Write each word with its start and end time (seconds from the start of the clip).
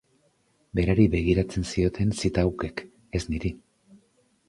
Berari 0.79 1.05
begiratzen 1.17 1.69
zioten 1.73 2.17
zitaukek, 2.25 2.85
ez 3.21 3.25
niri. 3.33 3.57